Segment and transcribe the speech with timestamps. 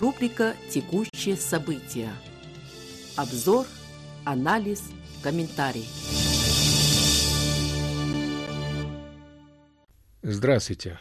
[0.00, 2.08] Рубрика «Текущие события».
[3.16, 3.66] Обзор,
[4.24, 4.90] анализ,
[5.22, 5.86] комментарий.
[10.22, 10.98] Здравствуйте.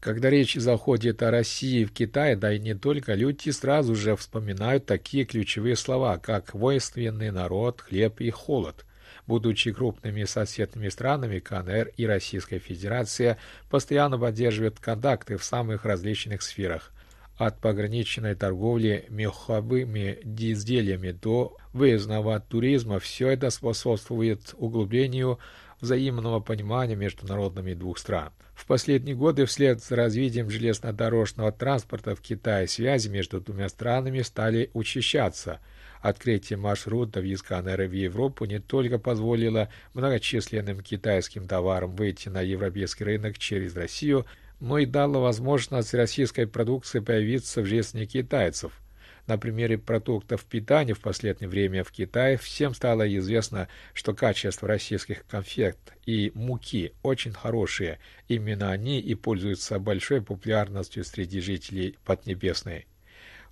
[0.00, 4.86] Когда речь заходит о России в Китае, да и не только, люди сразу же вспоминают
[4.86, 8.84] такие ключевые слова, как «воинственный народ», «хлеб» и «холод».
[9.28, 13.38] Будучи крупными соседними странами, КНР и Российская Федерация
[13.70, 16.92] постоянно поддерживают контакты в самых различных сферах
[17.36, 25.38] от пограничной торговли меховыми изделиями до выездного туризма, все это способствует углублению
[25.80, 28.32] взаимного понимания между народами двух стран.
[28.54, 34.70] В последние годы вслед за развитием железнодорожного транспорта в Китае связи между двумя странами стали
[34.72, 35.60] учащаться.
[36.00, 43.04] Открытие маршрутов из КНР в Европу не только позволило многочисленным китайским товарам выйти на европейский
[43.04, 44.24] рынок через Россию,
[44.60, 48.80] но и дало возможность российской продукции появиться в жизни китайцев.
[49.26, 55.26] На примере продуктов питания в последнее время в Китае всем стало известно, что качество российских
[55.26, 57.98] конфет и муки очень хорошие.
[58.28, 62.86] Именно они и пользуются большой популярностью среди жителей Поднебесной.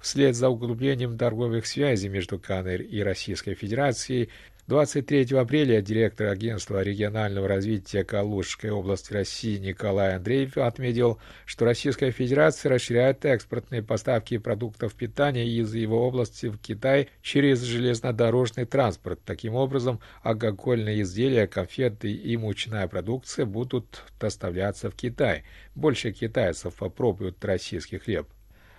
[0.01, 4.29] Вслед за углублением торговых связей между КНР и Российской Федерацией
[4.67, 12.73] 23 апреля директор Агентства регионального развития Калужской области России Николай Андреев отметил, что Российская Федерация
[12.73, 19.21] расширяет экспортные поставки продуктов питания из его области в Китай через железнодорожный транспорт.
[19.27, 25.45] Таким образом, алкогольные изделия, конфеты и мучная продукция будут доставляться в Китай.
[25.75, 28.29] Больше китайцев попробуют российский хлеб.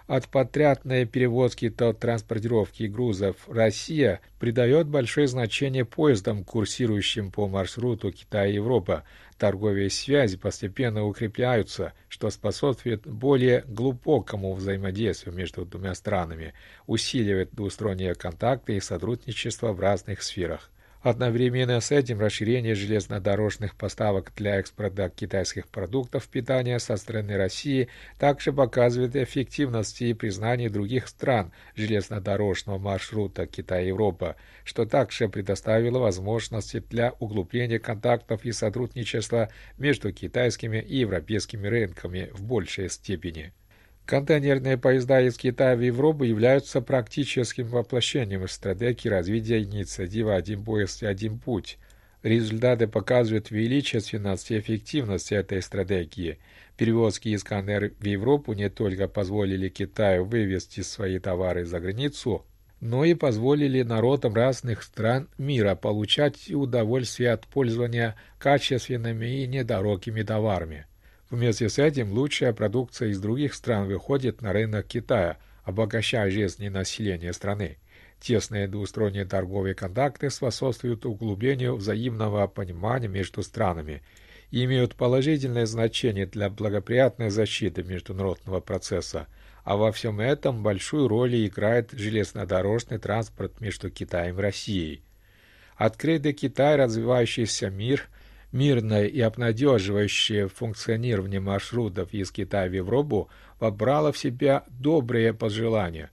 [0.08, 9.04] От подрядной перевозки до транспортировки грузов Россия придает большое значение поездам, курсирующим по маршруту Китай-Европа.
[9.40, 16.54] Торговые связи постепенно укрепляются, что способствует более глубокому взаимодействию между двумя странами,
[16.86, 20.70] усиливает двусторонние контакты и сотрудничество в разных сферах.
[21.06, 28.52] Одновременно с этим расширение железнодорожных поставок для экспорта китайских продуктов питания со стороны России также
[28.52, 37.78] показывает эффективность и признание других стран железнодорожного маршрута Китай-Европа, что также предоставило возможности для углубления
[37.78, 43.54] контактов и сотрудничества между китайскими и европейскими рынками в большей степени.
[44.06, 51.08] Контейнерные поезда из Китая в Европу являются практическим воплощением стратегии развития инициативы «Один поезд и
[51.08, 51.80] один путь».
[52.22, 56.38] Результаты показывают величественность и эффективность этой стратегии.
[56.78, 62.46] Перевозки из КНР в Европу не только позволили Китаю вывести свои товары за границу,
[62.82, 70.86] но и позволили народам разных стран мира получать удовольствие от пользования качественными и недорогими товарами.
[71.36, 77.34] Вместе с этим лучшая продукция из других стран выходит на рынок Китая, обогащая жизнь населения
[77.34, 77.78] страны.
[78.22, 84.02] Тесные двусторонние торговые контакты способствуют углублению взаимного понимания между странами
[84.50, 89.28] и имеют положительное значение для благоприятной защиты международного процесса,
[89.66, 95.04] а во всем этом большую роль играет железнодорожный транспорт между Китаем и Россией.
[95.76, 98.08] Открытый Китай, развивающийся мир–
[98.56, 103.28] Мирное и обнадеживающее функционирование маршрутов из Китая в Европу
[103.60, 106.10] вобрало в себя добрые пожелания.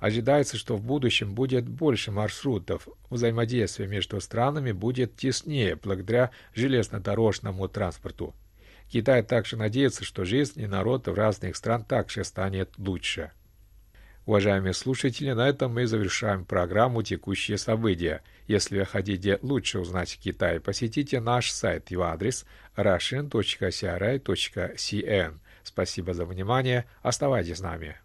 [0.00, 8.34] Ожидается, что в будущем будет больше маршрутов, взаимодействие между странами будет теснее благодаря железнодорожному транспорту.
[8.88, 13.30] Китай также надеется, что жизнь и народ в разных стран также станет лучше.
[14.26, 18.22] Уважаемые слушатели, на этом мы завершаем программу «Текущие события».
[18.46, 21.90] Если вы хотите лучше узнать Китай, посетите наш сайт.
[21.90, 23.30] Его адрес russian.cri.cn.
[25.62, 26.86] Спасибо за внимание.
[27.02, 27.96] Оставайтесь с нами.